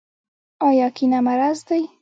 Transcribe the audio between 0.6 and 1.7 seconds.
آیا کینه مرض